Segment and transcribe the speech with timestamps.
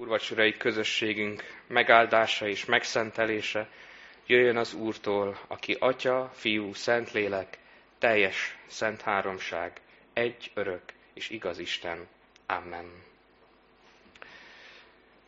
[0.00, 3.68] Úrvacsorai közösségünk megáldása és megszentelése
[4.26, 7.58] jöjjön az Úrtól, aki Atya, Fiú, Szentlélek,
[7.98, 9.80] teljes szent háromság,
[10.12, 10.82] egy örök
[11.14, 12.08] és igaz Isten.
[12.46, 13.02] Amen.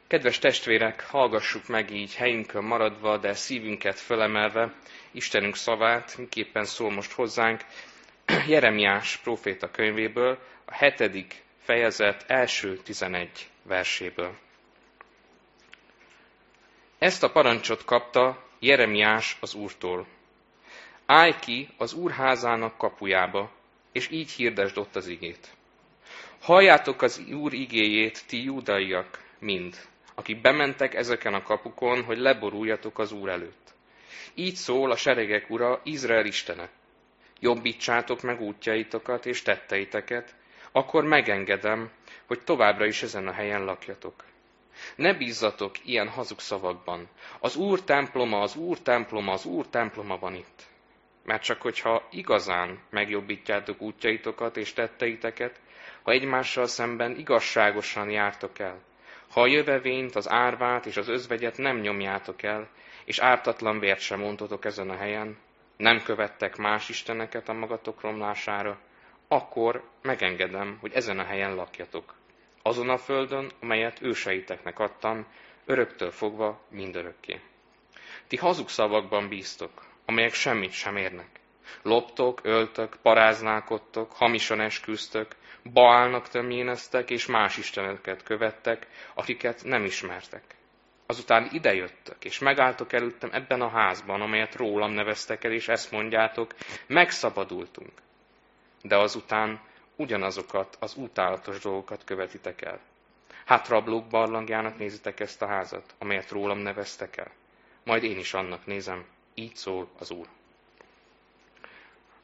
[0.07, 4.75] Kedves testvérek, hallgassuk meg így helyünkön maradva, de szívünket fölemelve
[5.11, 7.61] Istenünk szavát, miképpen szól most hozzánk,
[8.49, 14.39] Jeremiás próféta könyvéből, a hetedik fejezet első tizenegy verséből.
[17.03, 20.07] Ezt a parancsot kapta Jeremiás az Úrtól.
[21.07, 23.51] Állj ki az Úrházának kapujába,
[23.93, 25.49] és így hirdesd ott az igét.
[26.41, 29.77] Halljátok az Úr igéjét, ti júdaiak, mind,
[30.15, 33.75] akik bementek ezeken a kapukon, hogy leboruljatok az Úr előtt.
[34.35, 36.69] Így szól a seregek ura, Izrael istene.
[37.41, 40.35] Jobbítsátok meg útjaitokat és tetteiteket,
[40.73, 41.91] akkor megengedem,
[42.27, 44.25] hogy továbbra is ezen a helyen lakjatok.
[44.97, 47.09] Ne bízzatok ilyen hazug szavakban.
[47.41, 50.63] Az Úr temploma, az Úr temploma, az Úr temploma van itt.
[51.25, 55.61] Mert csak hogyha igazán megjobbítjátok útjaitokat és tetteiteket,
[56.03, 58.81] ha egymással szemben igazságosan jártok el,
[59.33, 62.69] ha a jövevényt, az árvát és az özvegyet nem nyomjátok el,
[63.05, 65.37] és ártatlan vért sem mondtotok ezen a helyen,
[65.77, 68.79] nem követtek más isteneket a magatok romlására,
[69.29, 72.15] akkor megengedem, hogy ezen a helyen lakjatok
[72.63, 75.27] azon a földön, amelyet őseiteknek adtam,
[75.67, 77.41] öröktől fogva mindörökké.
[78.27, 79.71] Ti hazug szavakban bíztok,
[80.07, 81.29] amelyek semmit sem érnek.
[81.83, 85.37] Loptok, öltök, paráználkodtok, hamisan esküztök,
[85.73, 90.43] Baálnak tömjéneztek, és más isteneket követtek, akiket nem ismertek.
[91.07, 96.55] Azután idejöttök, és megálltok előttem ebben a házban, amelyet rólam neveztek el, és ezt mondjátok,
[96.87, 97.93] megszabadultunk.
[98.83, 99.61] De azután
[100.03, 102.81] ugyanazokat az utálatos dolgokat követitek el.
[103.45, 107.31] Hát rablók barlangjának nézitek ezt a házat, amelyet rólam neveztek el.
[107.85, 110.27] Majd én is annak nézem, így szól az Úr.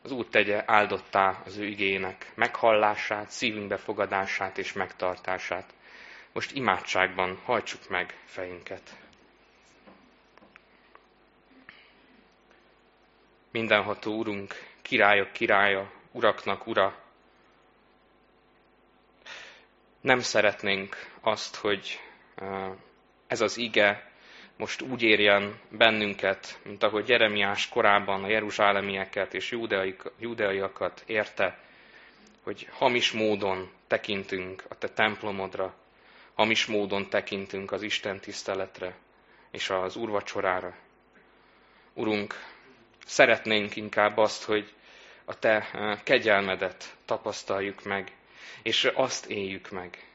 [0.03, 5.75] Az Úr tegye áldottá az ő igének meghallását, szívünk befogadását és megtartását.
[6.33, 8.97] Most imádságban hajtsuk meg fejünket.
[13.51, 17.08] Mindenható Urunk, királyok királya, uraknak ura,
[20.09, 22.01] nem szeretnénk azt, hogy
[23.27, 24.11] ez az ige
[24.57, 29.57] most úgy érjen bennünket, mint ahogy Jeremiás korában a jeruzsálemieket és
[30.19, 31.59] judeaiakat érte,
[32.43, 35.75] hogy hamis módon tekintünk a te templomodra,
[36.35, 38.95] hamis módon tekintünk az Isten tiszteletre
[39.51, 40.75] és az úrvacsorára.
[41.95, 42.35] Urunk,
[43.07, 44.73] szeretnénk inkább azt, hogy
[45.25, 45.69] a te
[46.05, 48.13] kegyelmedet tapasztaljuk meg,
[48.63, 50.09] és azt éljük meg.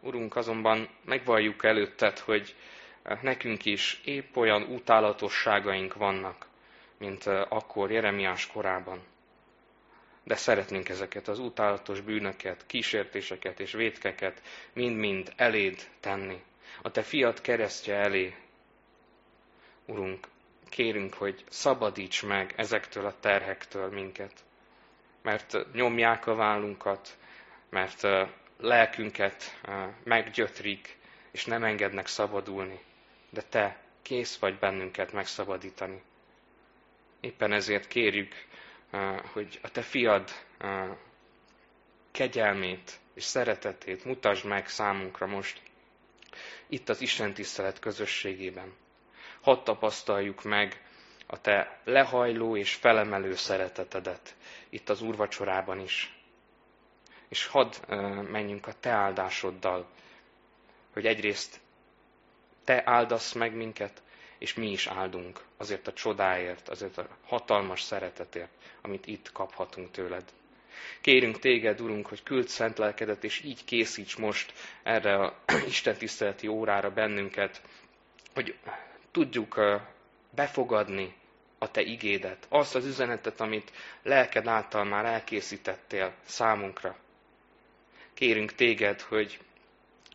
[0.00, 2.54] Urunk, azonban megvalljuk előtted, hogy
[3.22, 6.46] nekünk is épp olyan utálatosságaink vannak,
[6.98, 9.00] mint akkor Jeremiás korában.
[10.24, 14.42] De szeretnénk ezeket az utálatos bűnöket, kísértéseket és vétkeket
[14.72, 16.42] mind-mind eléd tenni.
[16.82, 18.34] A te fiat keresztje elé.
[19.86, 20.26] Urunk,
[20.68, 24.32] kérünk, hogy szabadíts meg ezektől a terhektől minket.
[25.26, 27.16] Mert nyomják a vállunkat,
[27.70, 28.06] mert
[28.60, 29.60] lelkünket
[30.04, 30.96] meggyötrik,
[31.30, 32.80] és nem engednek szabadulni,
[33.30, 36.02] de Te kész vagy bennünket megszabadítani.
[37.20, 38.34] Éppen ezért kérjük,
[39.32, 40.30] hogy a Te fiad
[42.10, 45.60] kegyelmét és szeretetét mutasd meg számunkra most,
[46.66, 48.72] itt az Isten tisztelet közösségében.
[49.40, 50.80] Hadd tapasztaljuk meg
[51.26, 54.35] a Te lehajló és felemelő szeretetedet
[54.68, 56.16] itt az úrvacsorában is
[57.28, 57.90] és hadd
[58.30, 59.86] menjünk a te áldásoddal,
[60.92, 61.60] hogy egyrészt
[62.64, 64.02] te áldasz meg minket,
[64.38, 68.50] és mi is áldunk azért a csodáért, azért a hatalmas szeretetért,
[68.82, 70.24] amit itt kaphatunk tőled.
[71.00, 74.52] Kérünk téged, Urunk, hogy küld szent lelkedet, és így készíts most
[74.82, 77.62] erre a Isten tiszteleti órára bennünket,
[78.34, 78.58] hogy
[79.10, 79.60] tudjuk
[80.30, 81.14] befogadni
[81.58, 83.72] a te igédet, azt az üzenetet, amit
[84.02, 86.96] lelked által már elkészítettél számunkra.
[88.14, 89.38] Kérünk téged, hogy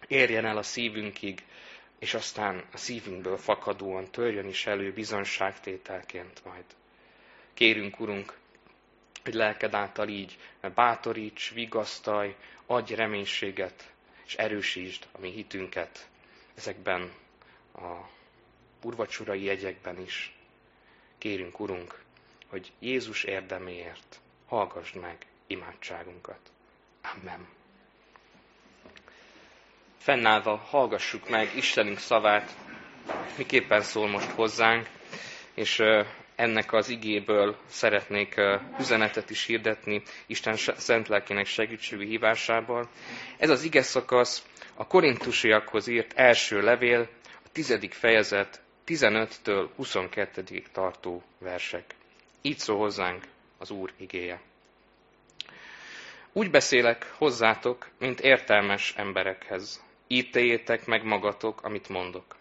[0.08, 1.44] érjen el a szívünkig,
[2.00, 6.64] és aztán a szívünkből fakadóan törjön is elő bizonságtételként majd.
[7.54, 8.38] Kérünk, Urunk,
[9.24, 10.38] hogy lelked által így
[10.76, 12.36] bátoríts, vigasztalj,
[12.66, 13.92] adj reménységet,
[14.26, 16.08] és erősítsd a mi hitünket
[16.56, 17.12] ezekben
[17.76, 18.10] a
[18.84, 20.36] urvacsurai jegyekben is.
[21.22, 22.00] Kérünk, Urunk,
[22.48, 26.40] hogy Jézus érdeméért hallgassd meg imádságunkat.
[27.02, 27.48] Amen.
[29.98, 32.56] fennállva hallgassuk meg Istenünk szavát,
[33.38, 34.90] miképpen szól most hozzánk,
[35.54, 35.82] és
[36.36, 38.36] ennek az igéből szeretnék
[38.80, 42.90] üzenetet is hirdetni Isten szent lelkének segítségű hívásával.
[43.38, 44.46] Ez az ige szakasz
[44.76, 47.10] a korintusiakhoz írt első levél,
[47.46, 51.96] a tizedik fejezet 15-től 22 tartó versek.
[52.42, 53.24] Így szól hozzánk
[53.58, 54.42] az Úr igéje.
[56.34, 59.84] Úgy beszélek hozzátok, mint értelmes emberekhez.
[60.08, 62.36] Ítéljétek meg magatok, amit mondok.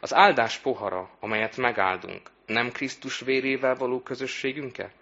[0.00, 4.92] Az áldás pohara, amelyet megáldunk, nem Krisztus vérével való közösségünke?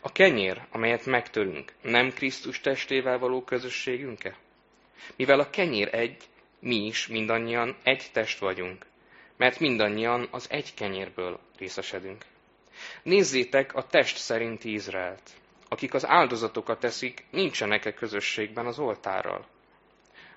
[0.00, 4.36] A kenyér, amelyet megtörünk, nem Krisztus testével való közösségünke?
[5.16, 6.16] Mivel a kenyér egy,
[6.58, 8.86] mi is mindannyian egy test vagyunk,
[9.36, 12.24] mert mindannyian az egy kenyérből részesedünk.
[13.02, 15.30] Nézzétek a test szerinti Izraelt.
[15.68, 19.46] Akik az áldozatokat teszik, nincsenek-e közösségben az oltárral?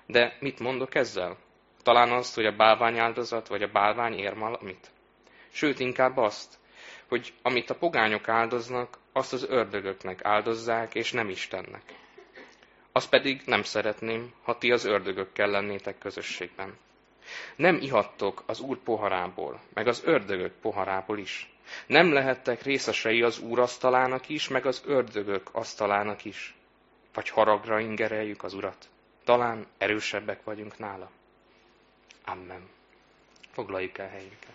[0.06, 1.36] De mit mondok ezzel?
[1.82, 4.90] Talán azt, hogy a bálvány áldozat vagy a bálvány ér valamit?
[5.52, 6.58] Sőt, inkább azt,
[7.08, 11.82] hogy amit a pogányok áldoznak, azt az ördögöknek áldozzák, és nem Istennek.
[12.92, 16.78] Azt pedig nem szeretném, ha ti az ördögökkel lennétek közösségben.
[17.56, 21.52] Nem ihattok az Úr poharából, meg az ördögök poharából is.
[21.86, 26.54] Nem lehettek részesei az Úr asztalának is, meg az ördögök asztalának is.
[27.14, 28.88] Vagy haragra ingereljük az Urat.
[29.24, 31.10] Talán erősebbek vagyunk nála.
[32.24, 32.68] Amen.
[33.52, 34.50] Foglaljuk el helyünket.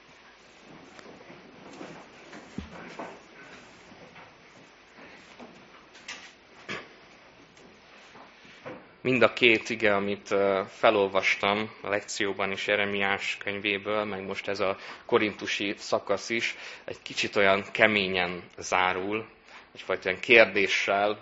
[9.05, 10.35] Mind a két ige, amit
[10.67, 16.55] felolvastam a lekcióban is Jeremiás könyvéből, meg most ez a korintusi szakasz is,
[16.85, 19.25] egy kicsit olyan keményen zárul,
[19.73, 21.19] egyfajta olyan kérdéssel,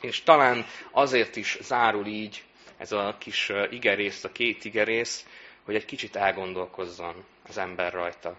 [0.00, 2.42] és talán azért is zárul így
[2.78, 5.26] ez a kis igerész, a két igerész,
[5.64, 8.38] hogy egy kicsit elgondolkozzon az ember rajta.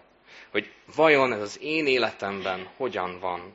[0.50, 3.54] Hogy vajon ez az én életemben hogyan van?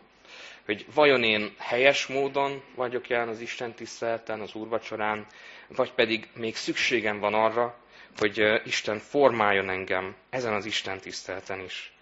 [0.65, 5.25] Hogy vajon én helyes módon vagyok jelen az Isten tiszteleten, az úrvacsorán,
[5.67, 7.77] vagy pedig még szükségem van arra,
[8.17, 11.93] hogy Isten formáljon engem ezen az Isten tiszteleten is.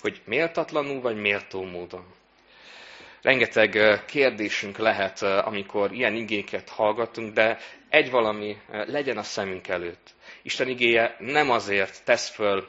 [0.00, 2.04] Hogy méltatlanul vagy méltó módon.
[3.22, 7.58] Rengeteg kérdésünk lehet, amikor ilyen igéket hallgatunk, de
[7.88, 10.14] egy valami legyen a szemünk előtt.
[10.42, 12.68] Isten igéje nem azért tesz föl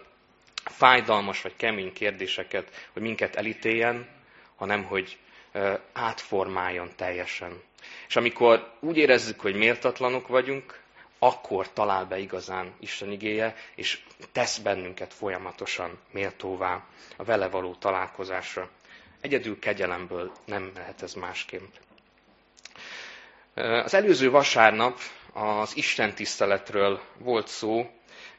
[0.64, 4.08] fájdalmas vagy kemény kérdéseket, hogy minket elítéljen,
[4.56, 5.18] hanem hogy
[5.94, 7.62] átformáljon teljesen.
[8.08, 10.80] És amikor úgy érezzük, hogy méltatlanok vagyunk,
[11.20, 14.00] akkor talál be igazán Isten igéje, és
[14.32, 16.84] tesz bennünket folyamatosan méltóvá
[17.18, 18.70] a vele való találkozásra.
[19.22, 21.74] Egyedül kegyelemből nem lehet ez másképp.
[23.56, 25.00] Az előző vasárnap
[25.34, 27.90] az Isten tiszteletről volt szó,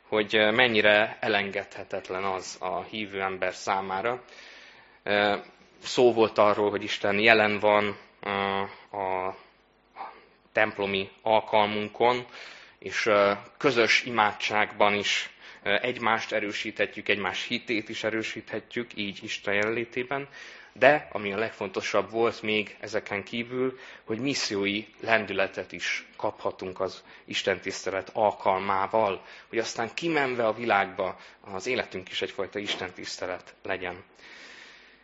[0.08, 4.22] hogy mennyire elengedhetetlen az a hívő ember számára
[5.82, 7.96] szó volt arról, hogy Isten jelen van
[8.92, 9.34] a
[10.52, 12.26] templomi alkalmunkon,
[12.78, 13.10] és
[13.56, 15.30] közös imádságban is
[15.62, 20.28] egymást erősíthetjük, egymás hitét is erősíthetjük, így Isten jelenlétében,
[20.72, 27.60] de ami a legfontosabb volt még ezeken kívül, hogy missziói lendületet is kaphatunk az Isten
[27.60, 34.04] tisztelet alkalmával, hogy aztán kimenve a világba az életünk is egyfajta Isten tisztelet legyen.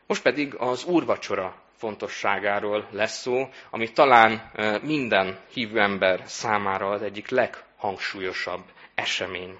[0.06, 4.50] Most pedig az úrvacsora fontosságáról lesz szó, ami talán
[4.82, 8.62] minden hívő ember számára az egyik leghangsúlyosabb
[8.94, 9.58] esemény.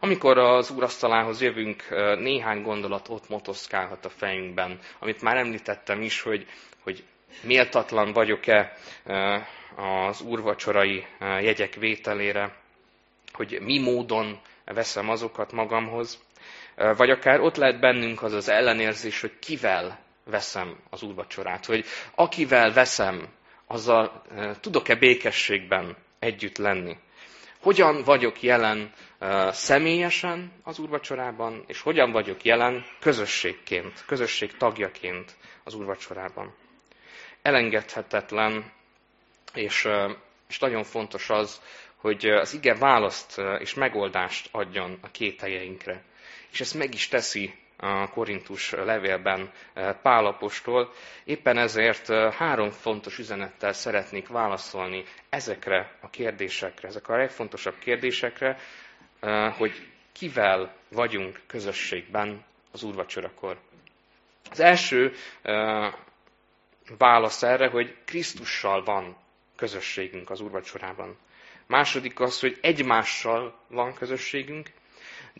[0.00, 6.46] Amikor az úrasztalához jövünk, néhány gondolat ott motoszkálhat a fejünkben, amit már említettem is, hogy,
[6.82, 7.04] hogy
[7.42, 8.76] méltatlan vagyok-e
[9.76, 12.54] az úrvacsorai jegyek vételére,
[13.32, 16.18] hogy mi módon veszem azokat magamhoz.
[16.96, 22.72] Vagy akár ott lehet bennünk az az ellenérzés, hogy kivel veszem az úrvacsorát, hogy akivel
[22.72, 23.28] veszem,
[23.66, 24.22] azzal
[24.60, 26.96] tudok-e békességben együtt lenni.
[27.60, 28.92] Hogyan vagyok jelen
[29.50, 36.54] személyesen az úrvacsorában, és hogyan vagyok jelen közösségként, közösség tagjaként az úrvacsorában.
[37.42, 38.72] Elengedhetetlen,
[39.54, 39.88] és,
[40.48, 41.60] és nagyon fontos az,
[41.96, 46.02] hogy az ige választ és megoldást adjon a két helyeinkre.
[46.52, 50.92] És ezt meg is teszi a Korintus levélben eh, Pálapostól.
[51.24, 58.58] Éppen ezért eh, három fontos üzenettel szeretnék válaszolni ezekre a kérdésekre, ezek a legfontosabb kérdésekre,
[59.20, 63.58] eh, hogy kivel vagyunk közösségben az úrvacsorakor.
[64.50, 65.12] Az első
[66.98, 69.16] válasz erre, hogy Krisztussal van
[69.56, 71.16] közösségünk az úrvacsorában.
[71.66, 74.70] második az, hogy egymással van közösségünk,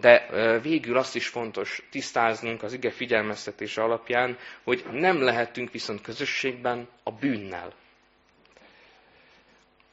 [0.00, 0.26] de
[0.62, 7.12] végül azt is fontos tisztáznunk az ige figyelmeztetése alapján, hogy nem lehetünk viszont közösségben a
[7.12, 7.72] bűnnel.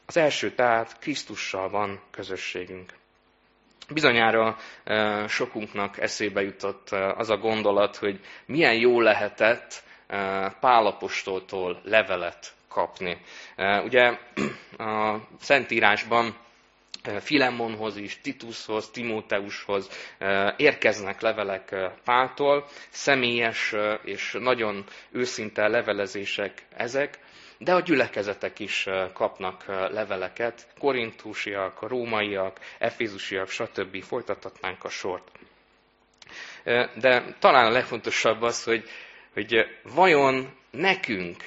[0.06, 2.94] Az első tehát Krisztussal van közösségünk.
[3.94, 4.58] Bizonyára
[5.28, 9.84] sokunknak eszébe jutott az a gondolat, hogy milyen jó lehetett
[10.60, 13.18] Pálapostoltól levelet kapni.
[13.84, 14.18] Ugye
[14.78, 16.36] a Szentírásban
[17.20, 19.90] Filemonhoz is, Titushoz, Timóteushoz
[20.58, 27.20] érkeznek levelek Páltól, személyes és nagyon őszinte levelezések ezek,
[27.58, 34.04] de a gyülekezetek is kapnak leveleket, korintusiak, rómaiak, efézusiak, stb.
[34.04, 35.32] folytathatnánk a sort.
[36.96, 38.90] De talán a legfontosabb az, hogy,
[39.34, 41.44] hogy vajon nekünk,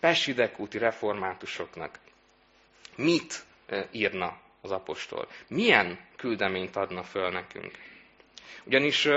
[0.00, 1.98] pesidekúti reformátusoknak
[2.96, 3.44] mit
[3.92, 5.28] írna az apostol?
[5.48, 7.70] Milyen küldeményt adna föl nekünk?
[8.64, 9.08] Ugyanis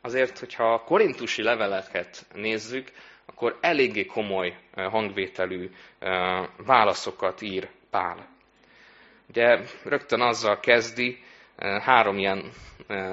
[0.00, 2.92] azért, hogyha a korintusi leveleket nézzük,
[3.26, 5.70] akkor eléggé komoly hangvételű
[6.56, 8.28] válaszokat ír Pál.
[9.28, 11.22] Ugye rögtön azzal kezdi,
[11.58, 12.52] három ilyen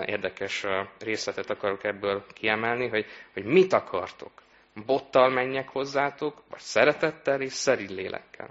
[0.06, 0.66] érdekes
[1.00, 4.32] részletet akarok ebből kiemelni, hogy, hogy mit akartok.
[4.86, 8.50] Bottal menjek hozzátok, vagy szeretettel és szerint lélekkel.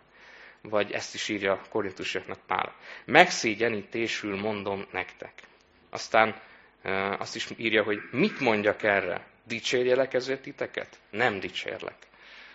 [0.62, 2.74] Vagy ezt is írja a korintusiaknak Pál.
[3.04, 5.32] Megszégyenítésül mondom nektek.
[5.90, 6.40] Aztán
[7.18, 9.26] azt is írja, hogy mit mondjak erre.
[9.46, 10.98] Dicsérjelek ezért titeket?
[11.10, 11.96] Nem dicsérlek.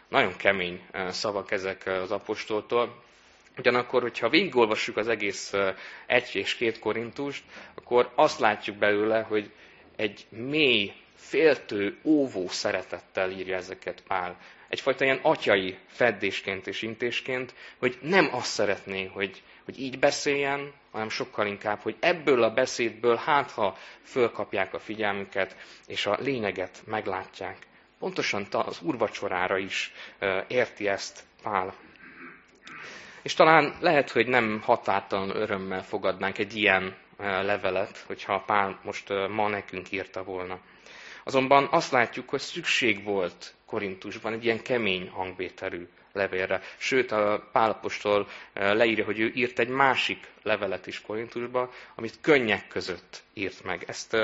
[0.07, 3.03] Nagyon kemény szavak ezek az apostoltól.
[3.57, 5.53] Ugyanakkor, hogyha végigolvassuk az egész
[6.05, 7.43] egy és két korintust,
[7.75, 9.51] akkor azt látjuk belőle, hogy
[9.95, 14.38] egy mély, féltő, óvó szeretettel írja ezeket Pál.
[14.74, 21.10] Egyfajta ilyen atyai feddésként és intésként, hogy nem azt szeretné, hogy, hogy így beszéljen, hanem
[21.10, 25.56] sokkal inkább, hogy ebből a beszédből hát ha fölkapják a figyelmüket,
[25.88, 27.58] és a lényeget meglátják.
[28.00, 29.94] Pontosan az úrvacsorára is
[30.48, 31.74] érti ezt Pál.
[33.22, 39.48] És talán lehet, hogy nem határtalan örömmel fogadnánk egy ilyen levelet, hogyha Pál most ma
[39.48, 40.60] nekünk írta volna.
[41.24, 46.62] Azonban azt látjuk, hogy szükség volt Korintusban egy ilyen kemény hangvételű levélre.
[46.77, 53.24] Sőt, a Pálapostól leírja, hogy ő írt egy másik levelet is Korintusba, amit könnyek között
[53.34, 53.84] írt meg.
[53.88, 54.18] Ezt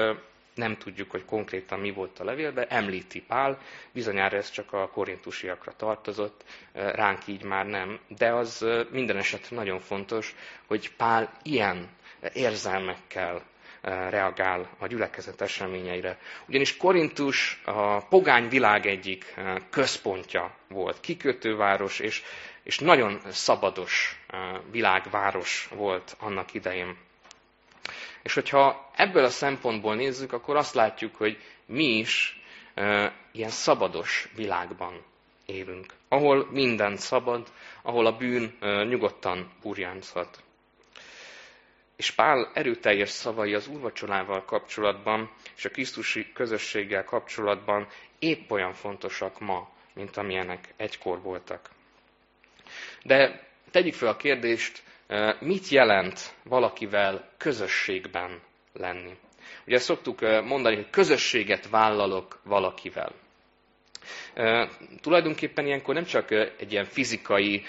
[0.53, 3.59] nem tudjuk, hogy konkrétan mi volt a levél, de említi Pál,
[3.91, 7.99] bizonyára ez csak a korintusiakra tartozott, ránk így már nem.
[8.07, 11.89] De az minden esetre nagyon fontos, hogy Pál ilyen
[12.33, 13.43] érzelmekkel
[13.81, 16.17] reagál a gyülekezet eseményeire.
[16.47, 19.35] Ugyanis Korintus a pogány világ egyik
[19.69, 22.23] központja volt, kikötőváros, és,
[22.63, 24.19] és nagyon szabados
[24.71, 26.97] világváros volt annak idején.
[28.23, 32.41] És hogyha ebből a szempontból nézzük, akkor azt látjuk, hogy mi is
[33.31, 35.03] ilyen szabados világban
[35.45, 37.47] élünk, ahol minden szabad,
[37.81, 38.57] ahol a bűn
[38.87, 40.43] nyugodtan burjánzhat.
[41.99, 47.87] És Pál erőteljes szavai az úrvacsolával kapcsolatban és a Krisztusi közösséggel kapcsolatban
[48.19, 51.69] épp olyan fontosak ma, mint amilyenek egykor voltak.
[53.03, 54.83] De tegyük fel a kérdést,
[55.39, 58.41] mit jelent valakivel közösségben
[58.73, 59.17] lenni?
[59.67, 63.11] Ugye szoktuk mondani, hogy közösséget vállalok valakivel.
[65.01, 67.63] Tulajdonképpen ilyenkor nem csak egy ilyen fizikai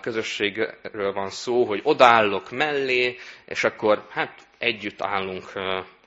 [0.00, 3.16] közösségről van szó, hogy odállok mellé,
[3.46, 5.52] és akkor hát együtt állunk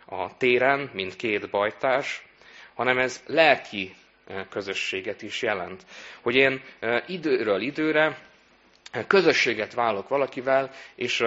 [0.06, 2.26] a téren, mint két bajtárs,
[2.74, 3.94] hanem ez lelki
[4.50, 5.84] közösséget is jelent.
[6.22, 6.62] Hogy én
[7.08, 8.18] időről időre
[9.08, 11.24] közösséget vállalok valakivel, és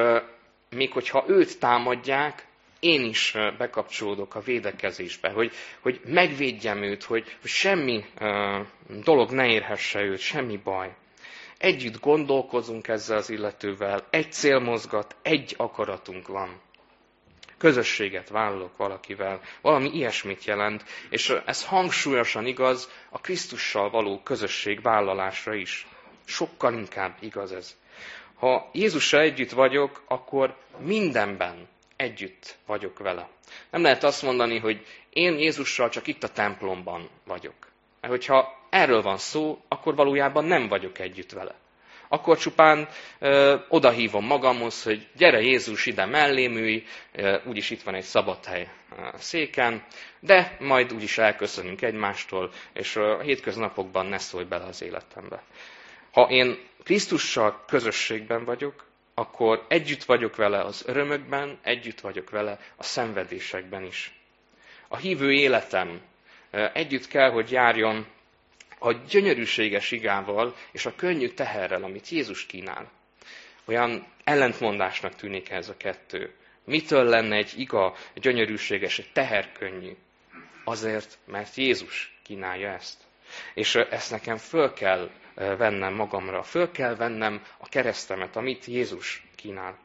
[0.70, 2.46] még hogyha őt támadják,
[2.84, 8.04] én is bekapcsolódok a védekezésbe, hogy, hogy megvédjem őt, hogy, hogy semmi
[9.04, 10.94] dolog ne érhesse őt, semmi baj.
[11.58, 16.60] Együtt gondolkozunk ezzel az illetővel, egy cél mozgat, egy akaratunk van.
[17.58, 25.54] Közösséget vállalok valakivel, valami ilyesmit jelent, és ez hangsúlyosan igaz a Krisztussal való közösség vállalásra
[25.54, 25.86] is.
[26.24, 27.76] Sokkal inkább igaz ez.
[28.34, 33.28] Ha Jézussal együtt vagyok, akkor mindenben együtt vagyok vele.
[33.70, 37.54] Nem lehet azt mondani, hogy én Jézussal csak itt a templomban vagyok.
[38.00, 41.54] Mert hogyha erről van szó, akkor valójában nem vagyok együtt vele.
[42.08, 47.94] Akkor csupán ö, odahívom magamhoz, hogy gyere Jézus ide mellém ülj, ö, úgyis itt van
[47.94, 48.68] egy szabad hely
[49.16, 49.84] széken,
[50.20, 55.42] de majd úgyis elköszönünk egymástól, és a hétköznapokban ne szólj bele az életembe.
[56.12, 62.82] Ha én Krisztussal közösségben vagyok, akkor együtt vagyok vele az örömökben, együtt vagyok vele a
[62.82, 64.12] szenvedésekben is.
[64.88, 66.00] A hívő életem
[66.72, 68.06] együtt kell, hogy járjon
[68.78, 72.90] a gyönyörűséges igával és a könnyű teherrel, amit Jézus kínál.
[73.64, 76.34] Olyan ellentmondásnak tűnik ez a kettő.
[76.64, 79.92] Mitől lenne egy iga gyönyörűséges, egy teher könnyű?
[80.64, 83.02] Azért, mert Jézus kínálja ezt.
[83.54, 89.78] És ezt nekem föl kell vennem magamra, föl kell vennem a keresztemet, amit Jézus kínál.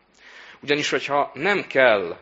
[0.62, 2.18] Ugyanis, hogyha nem kell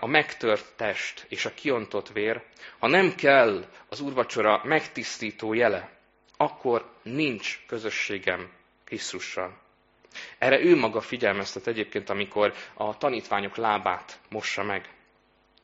[0.00, 2.42] a megtört test és a kiontott vér,
[2.78, 5.90] ha nem kell az úrvacsora megtisztító jele,
[6.36, 8.50] akkor nincs közösségem
[8.84, 9.58] Krisztussal.
[10.38, 14.88] Erre ő maga figyelmeztet egyébként, amikor a tanítványok lábát mossa meg.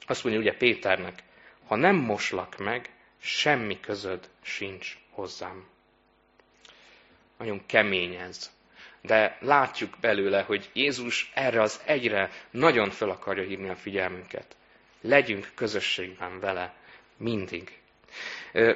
[0.06, 1.22] Azt mondja ugye Péternek,
[1.66, 5.66] ha nem moslak meg, semmi közöd sincs hozzám.
[7.38, 8.50] Nagyon kemény ez.
[9.00, 14.56] De látjuk belőle, hogy Jézus erre az egyre nagyon fel akarja hívni a figyelmünket.
[15.00, 16.74] Legyünk közösségben vele
[17.16, 17.78] mindig.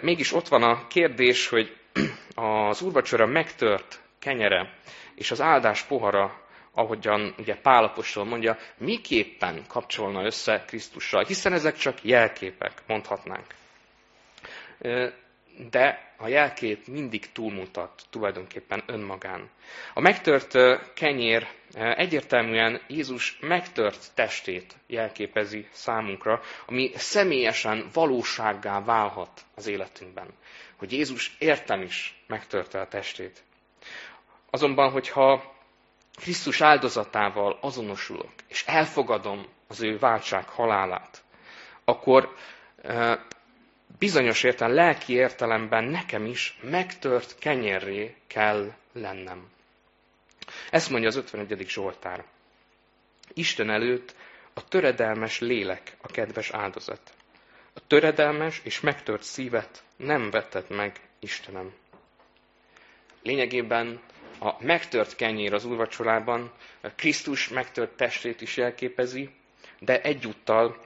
[0.00, 1.76] Mégis ott van a kérdés, hogy
[2.34, 4.74] az úrvacsora megtört kenyere
[5.14, 6.40] és az áldás pohara,
[6.72, 13.46] ahogyan ugye Pálapostól mondja, miképpen kapcsolna össze Krisztussal, hiszen ezek csak jelképek, mondhatnánk
[15.68, 19.50] de a jelkép mindig túlmutat tulajdonképpen önmagán.
[19.94, 20.52] A megtört
[20.94, 30.28] kenyér egyértelműen Jézus megtört testét jelképezi számunkra, ami személyesen valósággá válhat az életünkben.
[30.76, 33.42] Hogy Jézus értem is megtörte a testét.
[34.50, 35.54] Azonban, hogyha
[36.14, 41.22] Krisztus áldozatával azonosulok, és elfogadom az ő váltság halálát,
[41.84, 42.34] akkor
[43.98, 49.48] bizonyos értelem, lelki értelemben nekem is megtört kenyerré kell lennem.
[50.70, 51.68] Ezt mondja az 51.
[51.68, 52.24] Zsoltár.
[53.34, 54.14] Isten előtt
[54.54, 57.12] a töredelmes lélek a kedves áldozat.
[57.74, 61.72] A töredelmes és megtört szívet nem vetted meg, Istenem.
[63.22, 64.00] Lényegében
[64.38, 66.52] a megtört kenyér az úrvacsorában
[66.96, 69.30] Krisztus megtört testét is jelképezi,
[69.78, 70.76] de egyúttal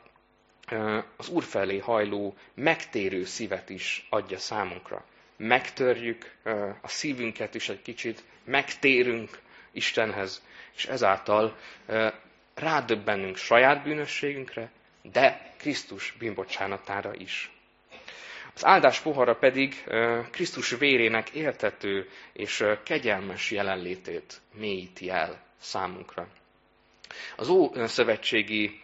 [1.16, 5.04] az Úr felé hajló, megtérő szívet is adja számunkra.
[5.36, 6.34] Megtörjük
[6.80, 9.38] a szívünket is egy kicsit, megtérünk
[9.72, 10.42] Istenhez,
[10.76, 11.56] és ezáltal
[12.54, 14.70] rádöbbenünk saját bűnösségünkre,
[15.02, 17.50] de Krisztus bűnbocsánatára is.
[18.54, 19.84] Az áldás pohara pedig
[20.30, 26.28] Krisztus vérének éltető és kegyelmes jelenlétét mélyíti el számunkra.
[27.36, 28.80] Az Ószövetségi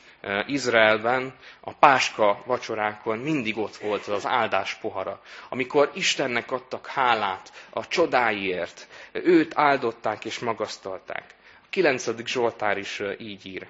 [0.46, 7.88] Izraelben a páska vacsorákon mindig ott volt az áldás pohara, amikor Istennek adtak hálát a
[7.88, 11.34] csodáiért, őt áldották és magasztalták.
[11.62, 12.26] A 9.
[12.26, 13.68] Zsoltár is így ír.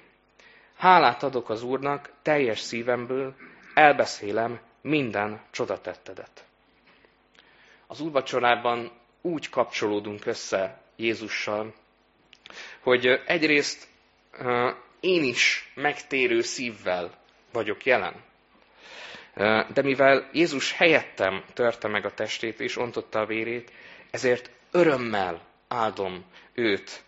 [0.77, 3.35] Hálát adok az Úrnak teljes szívemből,
[3.73, 6.45] elbeszélem minden csodatettedet.
[7.87, 11.73] Az úrvacsorában úgy kapcsolódunk össze Jézussal,
[12.79, 13.87] hogy egyrészt
[15.01, 17.11] én is megtérő szívvel
[17.51, 18.23] vagyok jelen.
[19.73, 23.71] De mivel Jézus helyettem törte meg a testét és ontotta a vérét,
[24.11, 27.03] ezért örömmel áldom őt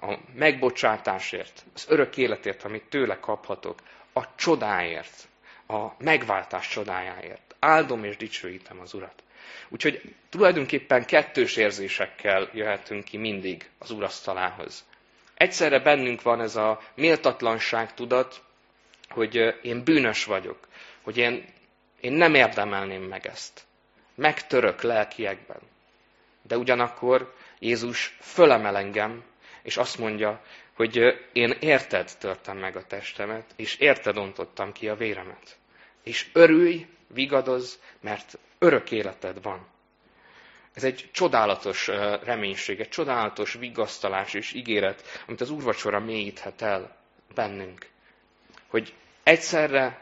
[0.00, 3.78] a megbocsátásért, az örök életért, amit tőle kaphatok,
[4.12, 5.28] a csodáért,
[5.66, 7.54] a megváltás csodájáért.
[7.58, 9.22] Áldom és dicsőítem az Urat.
[9.68, 14.84] Úgyhogy tulajdonképpen kettős érzésekkel jöhetünk ki mindig az urasztalához.
[15.40, 18.42] Egyszerre bennünk van ez a méltatlanság tudat,
[19.08, 20.68] hogy én bűnös vagyok,
[21.02, 21.44] hogy én,
[22.00, 23.62] én nem érdemelném meg ezt.
[24.14, 25.60] Megtörök lelkiekben.
[26.42, 29.24] De ugyanakkor Jézus fölemel engem,
[29.62, 30.42] és azt mondja,
[30.74, 30.96] hogy
[31.32, 35.58] én érted törtem meg a testemet, és érted ontottam ki a véremet.
[36.02, 39.66] És örülj, vigadoz, mert örök életed van.
[40.74, 41.86] Ez egy csodálatos
[42.24, 46.96] reménység, egy csodálatos vigasztalás és ígéret, amit az úrvacsora mélyíthet el
[47.34, 47.88] bennünk.
[48.66, 50.00] Hogy egyszerre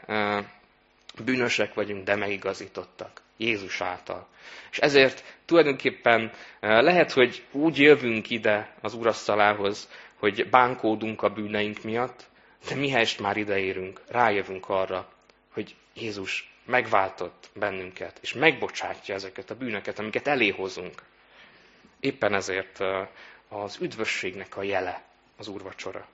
[1.23, 3.21] bűnösek vagyunk, de megigazítottak.
[3.37, 4.27] Jézus által.
[4.71, 12.27] És ezért tulajdonképpen lehet, hogy úgy jövünk ide az urasztalához, hogy bánkódunk a bűneink miatt,
[12.69, 15.09] de mihelyest már ideérünk, rájövünk arra,
[15.53, 21.01] hogy Jézus megváltott bennünket, és megbocsátja ezeket a bűnöket, amiket eléhozunk.
[21.99, 22.79] Éppen ezért
[23.47, 25.03] az üdvösségnek a jele
[25.37, 26.07] az úrvacsora.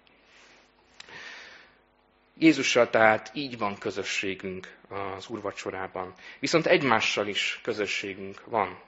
[2.38, 4.78] Jézussal tehát így van közösségünk
[5.18, 6.14] az úrvacsorában.
[6.40, 8.80] Viszont egymással is közösségünk van.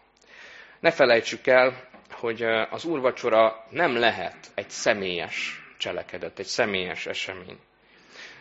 [0.79, 7.57] Ne felejtsük el, hogy az úrvacsora nem lehet egy személyes cselekedet, egy személyes esemény.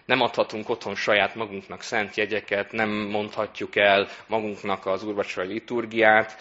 [0.06, 6.36] Nem adhatunk otthon saját magunknak szent jegyeket, nem mondhatjuk el magunknak az úrvacsorai liturgiát,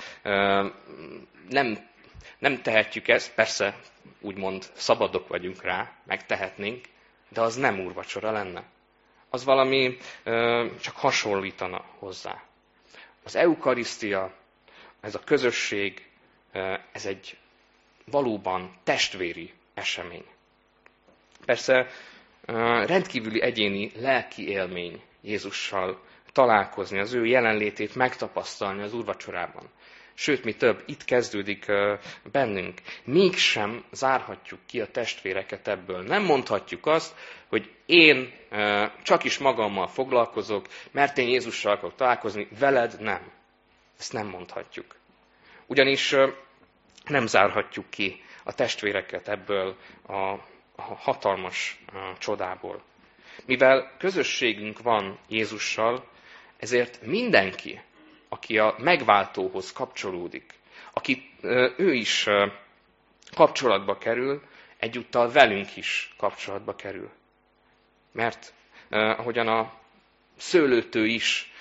[1.49, 1.87] nem,
[2.37, 3.79] nem tehetjük ezt, persze
[4.19, 6.85] úgymond szabadok vagyunk rá, megtehetnénk,
[7.29, 8.63] de az nem úrvacsora lenne.
[9.29, 9.97] Az valami
[10.81, 12.41] csak hasonlítana hozzá.
[13.23, 14.33] Az eukarisztia,
[15.01, 16.09] ez a közösség,
[16.91, 17.37] ez egy
[18.05, 20.25] valóban testvéri esemény.
[21.45, 21.87] Persze
[22.85, 25.99] rendkívüli egyéni lelki élmény Jézussal
[26.31, 29.69] találkozni, az ő jelenlétét megtapasztalni az úrvacsorában.
[30.13, 31.65] Sőt, mi több, itt kezdődik
[32.31, 32.81] bennünk.
[33.03, 36.01] Mégsem zárhatjuk ki a testvéreket ebből.
[36.01, 37.15] Nem mondhatjuk azt,
[37.47, 38.33] hogy én
[39.03, 43.31] csak is magammal foglalkozok, mert én Jézussal akarok találkozni, veled nem.
[43.99, 44.95] Ezt nem mondhatjuk.
[45.65, 46.15] Ugyanis
[47.05, 49.75] nem zárhatjuk ki a testvéreket ebből
[50.07, 50.35] a
[50.77, 51.79] hatalmas
[52.19, 52.81] csodából.
[53.45, 56.07] Mivel közösségünk van Jézussal,
[56.57, 57.81] ezért mindenki,
[58.29, 60.53] aki a megváltóhoz kapcsolódik,
[60.93, 61.31] aki
[61.77, 62.27] ő is
[63.35, 64.41] kapcsolatba kerül,
[64.77, 67.09] egyúttal velünk is kapcsolatba kerül.
[68.11, 68.53] Mert
[68.89, 69.73] ahogyan a
[70.37, 71.51] szőlőtő is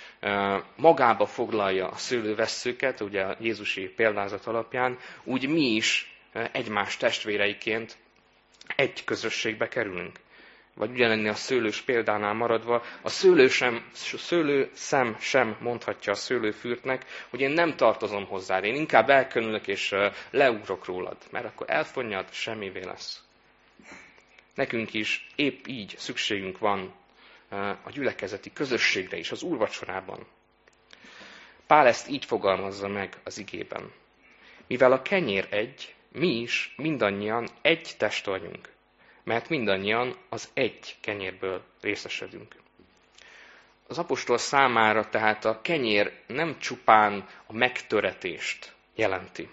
[0.77, 6.17] magába foglalja a szőlővesszőket, ugye a Jézusi példázat alapján, úgy mi is
[6.53, 7.97] egymás testvéreiként
[8.77, 10.19] egy közösségbe kerülünk.
[10.75, 13.85] Vagy ugyanenni a szőlős példánál maradva, a szőlő, sem,
[14.17, 19.95] szőlő szem sem mondhatja a szőlőfürtnek, hogy én nem tartozom hozzá, én inkább elkönülök és
[20.31, 23.23] leugrok rólad, mert akkor elfonnyad, semmivé lesz.
[24.55, 26.95] Nekünk is épp így szükségünk van
[27.83, 30.27] a gyülekezeti közösségre is, az úrvacsorában.
[31.67, 33.93] Pál ezt így fogalmazza meg az igében.
[34.67, 38.69] Mivel a kenyér egy, mi is mindannyian egy test vagyunk,
[39.25, 42.55] mert mindannyian az egy kenyérből részesedünk.
[43.87, 49.49] Az apostol számára tehát a kenyér nem csupán a megtöretést jelenti,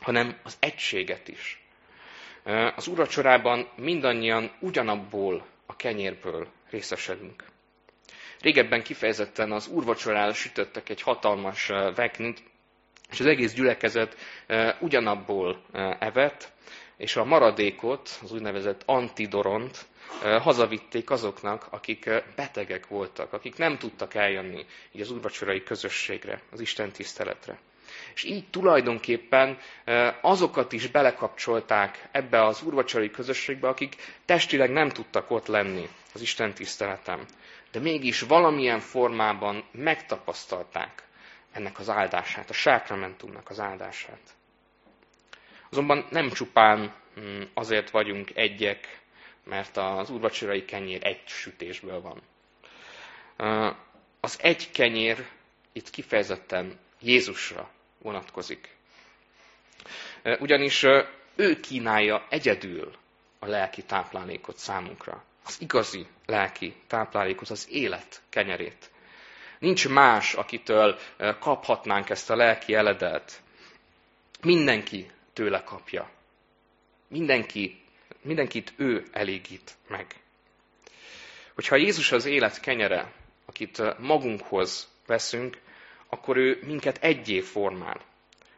[0.00, 1.62] hanem az egységet is.
[2.76, 7.44] Az uracsorában mindannyian ugyanabból a kenyérből részesedünk.
[8.40, 12.42] Régebben kifejezetten az úrvacsorára sütöttek egy hatalmas veknit,
[13.10, 14.16] és az egész gyülekezet
[14.80, 15.62] ugyanabból
[15.98, 16.52] evett,
[16.96, 19.86] és a maradékot, az úgynevezett antidoront
[20.22, 26.90] hazavitték azoknak, akik betegek voltak, akik nem tudtak eljönni így az úrvacsorai közösségre, az Isten
[26.90, 27.58] tiszteletre.
[28.14, 29.58] És így tulajdonképpen
[30.20, 36.54] azokat is belekapcsolták ebbe az úrvacsorai közösségbe, akik testileg nem tudtak ott lenni az Isten
[36.54, 37.26] tiszteletem.
[37.72, 41.02] De mégis valamilyen formában megtapasztalták
[41.52, 44.20] ennek az áldását, a sákramentumnak az áldását.
[45.70, 49.00] Azonban nem csupán mm, azért vagyunk egyek,
[49.44, 52.22] mert az úrvacsorai kenyér egy sütésből van.
[54.20, 55.26] Az egy kenyér
[55.72, 58.76] itt kifejezetten Jézusra vonatkozik.
[60.38, 60.82] Ugyanis
[61.36, 62.92] ő kínálja egyedül
[63.38, 65.24] a lelki táplálékot számunkra.
[65.44, 68.89] Az igazi lelki táplálékot, az élet kenyerét.
[69.60, 70.98] Nincs más, akitől
[71.38, 73.40] kaphatnánk ezt a lelki eledelt.
[74.42, 76.10] Mindenki tőle kapja.
[77.08, 77.82] Mindenki,
[78.22, 80.06] mindenkit ő elégít meg.
[81.54, 83.12] Hogyha Jézus az élet kenyere,
[83.46, 85.58] akit magunkhoz veszünk,
[86.08, 88.00] akkor ő minket egyé formál,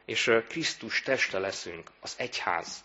[0.04, 2.84] és Krisztus teste leszünk, az egyház.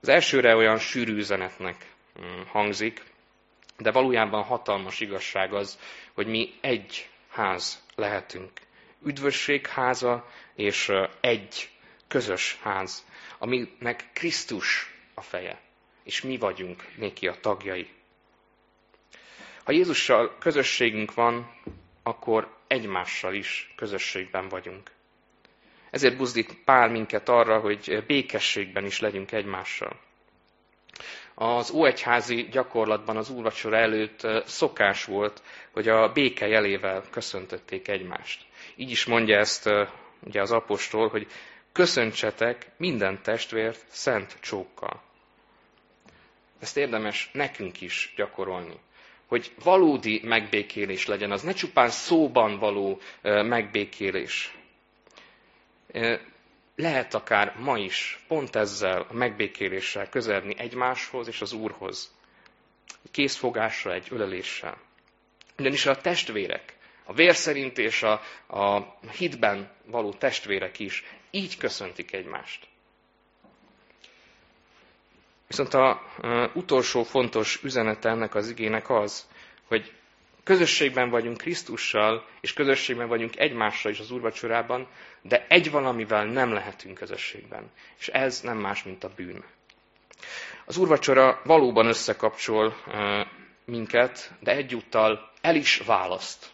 [0.00, 1.86] Az elsőre olyan sűrű üzenetnek
[2.20, 3.02] mm, hangzik,
[3.80, 5.78] de valójában hatalmas igazság az,
[6.14, 8.50] hogy mi egy ház lehetünk.
[9.04, 11.70] Üdvösség háza és egy
[12.08, 13.04] közös ház,
[13.38, 15.60] aminek Krisztus a feje,
[16.04, 17.88] és mi vagyunk néki a tagjai.
[19.64, 21.50] Ha Jézussal közösségünk van,
[22.02, 24.90] akkor egymással is közösségben vagyunk.
[25.90, 30.00] Ezért buzdít Pál minket arra, hogy békességben is legyünk egymással.
[31.42, 38.44] Az óegyházi gyakorlatban az úrvacsora előtt szokás volt, hogy a béke jelével köszöntötték egymást.
[38.76, 39.70] Így is mondja ezt
[40.24, 41.26] ugye az apostol, hogy
[41.72, 45.02] köszöntsetek minden testvért szent csókkal.
[46.58, 48.78] Ezt érdemes nekünk is gyakorolni.
[49.26, 54.54] Hogy valódi megbékélés legyen, az ne csupán szóban való megbékélés
[56.80, 62.14] lehet akár ma is pont ezzel a megbékéléssel közelni egymáshoz és az Úrhoz.
[63.04, 64.78] Egy készfogásra, egy öleléssel.
[65.58, 68.12] Ugyanis a testvérek, a vér szerint és a,
[68.46, 72.68] a hitben való testvérek is így köszöntik egymást.
[75.46, 76.02] Viszont a
[76.54, 79.28] utolsó fontos üzenete ennek az igének az,
[79.64, 79.92] hogy
[80.44, 84.88] közösségben vagyunk Krisztussal, és közösségben vagyunk egymással is az úrvacsorában,
[85.22, 87.70] de egy valamivel nem lehetünk közösségben.
[87.98, 89.44] És ez nem más, mint a bűn.
[90.64, 92.76] Az úrvacsora valóban összekapcsol
[93.64, 96.46] minket, de egyúttal el is választ.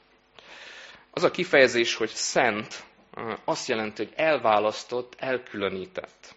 [1.11, 2.85] Az a kifejezés, hogy szent,
[3.45, 6.35] azt jelenti, hogy elválasztott, elkülönített.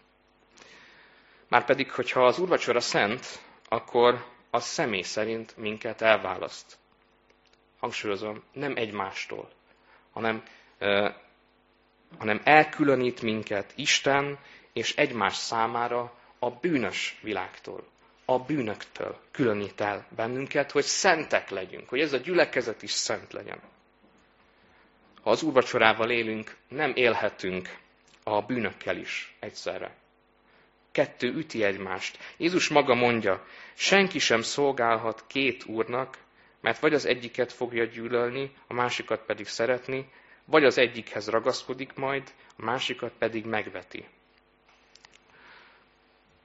[1.48, 6.78] Márpedig, hogyha az úrvacsora szent, akkor az személy szerint minket elválaszt.
[7.80, 9.50] Hangsúlyozom, nem egymástól,
[10.12, 10.44] hanem,
[12.18, 14.40] hanem elkülönít minket Isten
[14.74, 17.88] és egymás számára a bűnös világtól,
[18.26, 23.60] a bűnöktől különít el bennünket, hogy szentek legyünk, hogy ez a gyülekezet is szent legyen.
[25.22, 27.78] Ha az úrvacsorával élünk, nem élhetünk
[28.24, 29.96] a bűnökkel is egyszerre.
[30.92, 32.18] Kettő üti egymást.
[32.38, 36.18] Jézus maga mondja, senki sem szolgálhat két úrnak,
[36.62, 40.10] mert vagy az egyiket fogja gyűlölni, a másikat pedig szeretni,
[40.46, 44.06] vagy az egyikhez ragaszkodik majd, a másikat pedig megveti.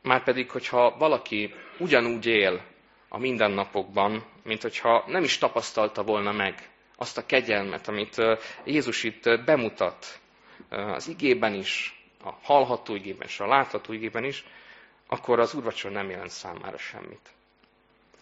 [0.03, 2.65] Márpedig, hogyha valaki ugyanúgy él
[3.09, 8.17] a mindennapokban, mint hogyha nem is tapasztalta volna meg azt a kegyelmet, amit
[8.65, 10.21] Jézus itt bemutat
[10.69, 14.45] az igében is, a hallható igében és a látható igében is,
[15.07, 17.34] akkor az úrvacsor nem jelent számára semmit.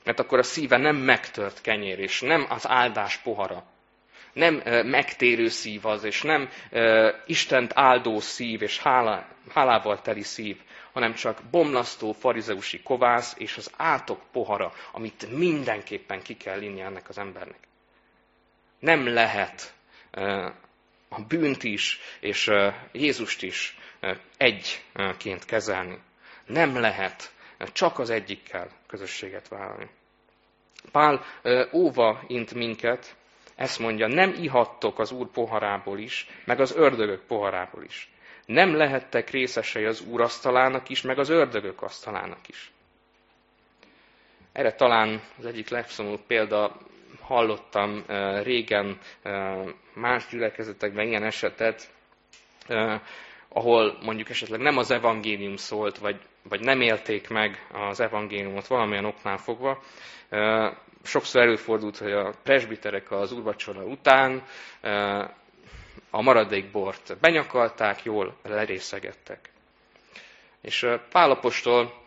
[0.04, 3.64] Mert akkor a szíve nem megtört kenyér, és nem az áldás pohara.
[4.32, 4.54] Nem
[4.86, 6.48] megtérő szív az, és nem
[7.26, 10.60] Istent áldó szív, és hálá, hálával teli szív,
[10.92, 17.08] hanem csak bomlasztó farizeusi kovász, és az átok pohara, amit mindenképpen ki kell inni ennek
[17.08, 17.68] az embernek.
[18.78, 19.74] Nem lehet
[21.08, 22.50] a bűnt is, és
[22.92, 23.78] Jézust is
[24.36, 25.98] egyként kezelni.
[26.46, 27.32] Nem lehet
[27.72, 29.88] csak az egyikkel közösséget vállalni.
[30.92, 31.24] Pál
[31.72, 33.16] óva int minket,
[33.54, 38.10] ezt mondja, nem ihattok az Úr poharából is, meg az ördögök poharából is.
[38.46, 42.70] Nem lehettek részesei az Úr asztalának is, meg az ördögök asztalának is.
[44.52, 46.76] Erre talán az egyik legszomorúbb példa,
[47.20, 48.04] hallottam
[48.42, 48.98] régen
[49.94, 51.90] más gyülekezetekben ilyen esetet,
[53.48, 59.04] ahol mondjuk esetleg nem az evangélium szólt, vagy, vagy nem élték meg az evangéliumot valamilyen
[59.04, 59.82] oknál fogva.
[61.02, 64.42] Sokszor előfordult, hogy a presbiterek az úrvacsora után
[66.10, 69.50] a maradék bort benyakalták, jól lerészegettek.
[70.60, 72.00] És Pálapostól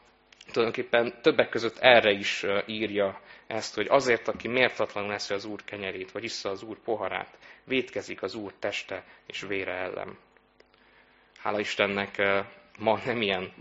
[0.52, 6.12] tulajdonképpen többek között erre is írja ezt, hogy azért, aki mértatlanul eszi az Úr kenyerét,
[6.12, 10.18] vagy issza az Úr poharát, vétkezik az Úr teste és vére ellen.
[11.38, 12.22] Hála Istennek
[12.78, 13.52] ma nem ilyen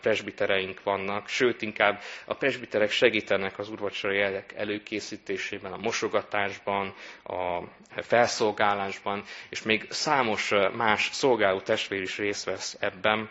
[0.00, 7.60] presbitereink vannak, sőt inkább a presbiterek segítenek az úrvacsora jelek előkészítésében, a mosogatásban, a
[8.02, 13.30] felszolgálásban, és még számos más szolgáló testvér is részt vesz ebben.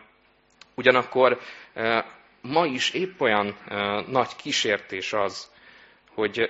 [0.75, 1.39] Ugyanakkor
[2.41, 3.57] ma is épp olyan
[4.07, 5.51] nagy kísértés az,
[6.13, 6.49] hogy,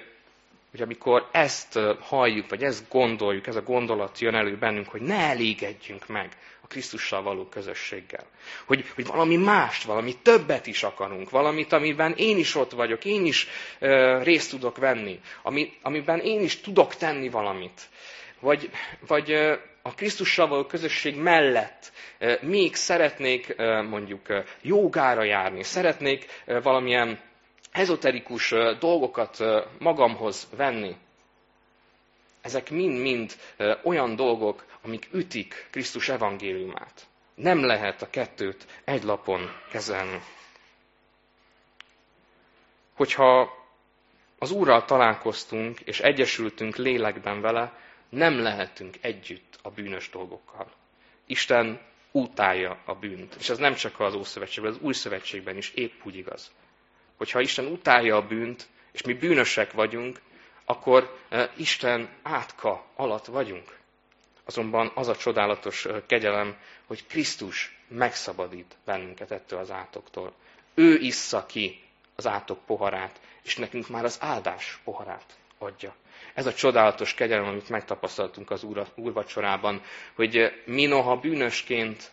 [0.72, 5.16] hogy amikor ezt halljuk, vagy ezt gondoljuk, ez a gondolat jön elő bennünk, hogy ne
[5.18, 8.24] elégedjünk meg a Krisztussal való közösséggel.
[8.66, 13.26] Hogy, hogy valami mást, valami többet is akarunk, valamit, amiben én is ott vagyok, én
[13.26, 13.48] is
[13.80, 17.82] ö, részt tudok venni, ami, amiben én is tudok tenni valamit.
[18.40, 18.70] Vagy,
[19.08, 25.64] vagy ö, a Krisztussal való közösség mellett ö, még szeretnék ö, mondjuk ö, jogára járni,
[25.64, 27.20] szeretnék ö, valamilyen
[27.72, 29.38] ezoterikus dolgokat
[29.80, 30.96] magamhoz venni.
[32.46, 33.36] Ezek mind-mind
[33.84, 37.08] olyan dolgok, amik ütik Krisztus evangéliumát.
[37.36, 40.22] Nem lehet a kettőt egy lapon kezelni.
[42.94, 43.54] Hogyha
[44.40, 47.80] az Úrral találkoztunk, és egyesültünk lélekben vele,
[48.10, 50.72] nem lehetünk együtt a bűnös dolgokkal.
[51.26, 51.82] Isten
[52.12, 53.36] utálja a bűnt.
[53.40, 56.52] És ez nem csak az Ószövetségben, az Új Szövetségben is épp úgy igaz.
[57.18, 60.22] Hogyha Isten utálja a bűnt, és mi bűnösek vagyunk,
[60.66, 61.18] akkor
[61.58, 63.78] Isten átka alatt vagyunk.
[64.46, 70.34] Azonban az a csodálatos kegyelem, hogy Krisztus megszabadít bennünket ettől az átoktól.
[70.74, 71.84] Ő issza ki
[72.16, 75.96] az átok poharát, és nekünk már az áldás poharát adja.
[76.34, 79.82] Ez a csodálatos kegyelem, amit megtapasztaltunk az úr, úrvacsorában,
[80.16, 82.12] hogy mi noha bűnösként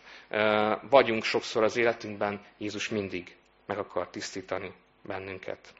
[0.89, 3.35] vagyunk sokszor az életünkben, Jézus mindig
[3.65, 5.73] meg akar tisztítani bennünket.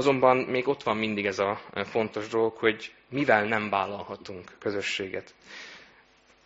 [0.00, 5.34] Azonban még ott van mindig ez a fontos dolog, hogy mivel nem vállalhatunk közösséget.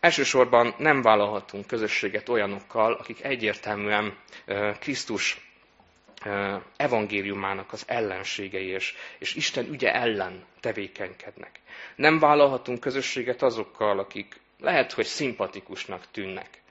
[0.01, 4.17] Elsősorban nem vállalhatunk közösséget olyanokkal, akik egyértelműen
[4.81, 5.41] Krisztus
[6.77, 11.61] evangéliumának az ellenségei és, és Isten ügye ellen tevékenykednek.
[11.97, 16.63] Nem vállalhatunk közösséget azokkal, akik lehet, hogy szimpatikusnak tűnnek,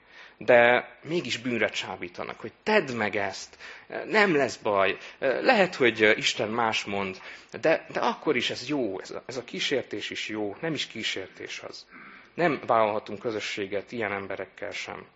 [0.44, 3.58] de mégis bűnre csábítanak, hogy tedd meg ezt,
[4.06, 7.20] nem lesz baj, lehet, hogy Isten más mond,
[7.60, 10.86] de, de akkor is ez jó, ez a, ez a kísértés is jó, nem is
[10.86, 11.86] kísértés az.
[12.34, 15.06] Nem vállalhatunk közösséget ilyen emberekkel sem.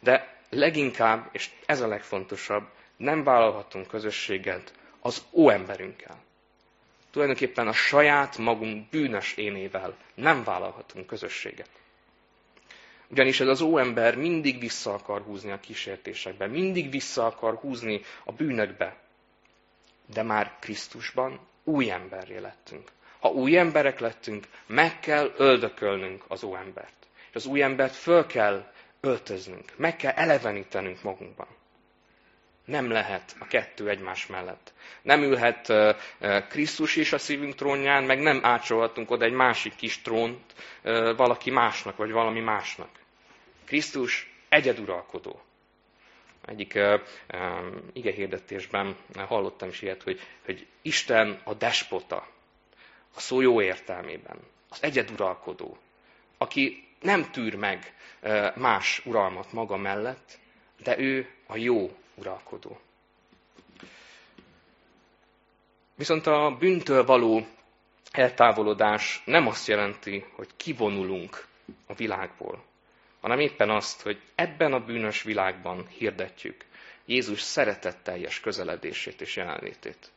[0.00, 6.22] De leginkább, és ez a legfontosabb, nem vállalhatunk közösséget az óemberünkkel.
[7.10, 11.68] Tulajdonképpen a saját magunk bűnös énével nem vállalhatunk közösséget.
[13.10, 18.32] Ugyanis ez az óember mindig vissza akar húzni a kísértésekbe, mindig vissza akar húzni a
[18.32, 18.96] bűnökbe.
[20.06, 22.90] De már Krisztusban új emberré lettünk.
[23.20, 27.06] Ha új emberek lettünk, meg kell öldökölnünk az óembert.
[27.28, 31.46] És az új embert föl kell öltöznünk, meg kell elevenítenünk magunkban.
[32.68, 34.72] Nem lehet a kettő egymás mellett.
[35.02, 35.72] Nem ülhet
[36.48, 40.54] Krisztus is a szívünk trónján, meg nem ácsolhatunk oda egy másik kis trónt
[41.16, 42.88] valaki másnak, vagy valami másnak.
[43.64, 45.42] Krisztus egyeduralkodó.
[46.46, 47.00] Egyik uh,
[47.92, 52.26] ige hirdetésben hallottam is ilyet, hogy, hogy Isten a despota,
[53.14, 54.36] a szó jó értelmében,
[54.68, 55.78] az egyeduralkodó,
[56.38, 57.92] aki nem tűr meg
[58.54, 60.38] más uralmat maga mellett,
[60.82, 62.78] de ő a jó uralkodó.
[65.94, 67.46] Viszont a bűntől való
[68.10, 71.46] eltávolodás nem azt jelenti, hogy kivonulunk
[71.86, 72.64] a világból,
[73.20, 76.64] hanem éppen azt, hogy ebben a bűnös világban hirdetjük
[77.06, 80.10] Jézus szeretetteljes közeledését és jelenlétét.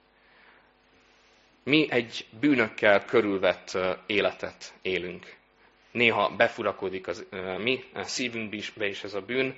[1.63, 5.35] Mi egy bűnökkel körülvett életet élünk.
[5.91, 7.25] Néha befurakodik az,
[7.57, 9.55] mi szívünkbe is ez a bűn,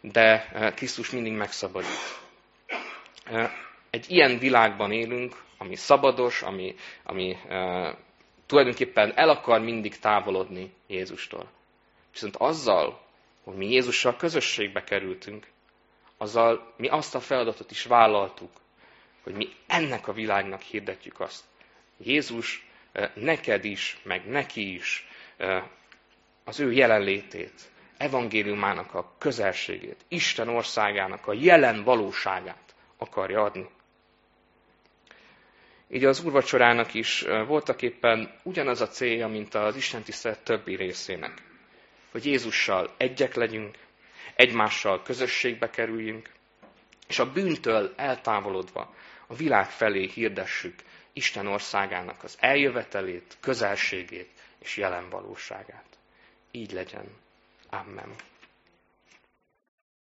[0.00, 2.20] de Krisztus mindig megszabadít.
[3.90, 7.36] Egy ilyen világban élünk, ami szabados, ami, ami
[8.46, 11.50] tulajdonképpen el akar mindig távolodni Jézustól.
[12.12, 13.00] Viszont azzal,
[13.44, 15.46] hogy mi Jézussal közösségbe kerültünk,
[16.16, 18.50] azzal mi azt a feladatot is vállaltuk,
[19.22, 21.44] hogy mi ennek a világnak hirdetjük azt.
[21.96, 22.66] Jézus
[23.14, 25.06] neked is, meg neki is
[26.44, 33.68] az ő jelenlétét, evangéliumának a közelségét, Isten országának a jelen valóságát akarja adni.
[35.88, 41.42] Így az úrvacsorának is voltak éppen ugyanaz a célja, mint az Isten tisztelet többi részének.
[42.10, 43.78] Hogy Jézussal egyek legyünk,
[44.34, 46.30] egymással közösségbe kerüljünk,
[47.08, 48.94] és a bűntől eltávolodva
[49.26, 50.74] a világ felé hirdessük
[51.12, 55.98] Isten országának az eljövetelét, közelségét és jelen valóságát.
[56.50, 57.16] Így legyen.
[57.70, 58.14] Amen.